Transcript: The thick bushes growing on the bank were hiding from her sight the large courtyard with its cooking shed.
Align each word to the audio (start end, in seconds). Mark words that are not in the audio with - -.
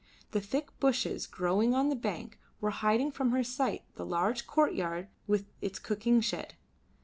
The 0.31 0.41
thick 0.41 0.69
bushes 0.79 1.27
growing 1.27 1.75
on 1.75 1.89
the 1.89 1.95
bank 1.95 2.39
were 2.59 2.71
hiding 2.71 3.11
from 3.11 3.29
her 3.29 3.43
sight 3.43 3.83
the 3.97 4.03
large 4.03 4.47
courtyard 4.47 5.09
with 5.27 5.45
its 5.61 5.77
cooking 5.77 6.21
shed. 6.21 6.55